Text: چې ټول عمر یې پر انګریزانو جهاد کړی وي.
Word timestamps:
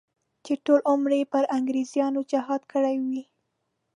چې 0.45 0.53
ټول 0.65 0.79
عمر 0.91 1.11
یې 1.19 1.23
پر 1.33 1.43
انګریزانو 1.57 2.19
جهاد 2.31 2.61
کړی 2.71 2.95
وي. 3.07 3.23